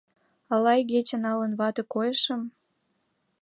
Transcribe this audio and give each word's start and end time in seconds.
—Ала 0.53 0.71
игече 0.81 1.17
налын 1.25 1.51
вате 1.59 1.83
койышым? 1.93 2.41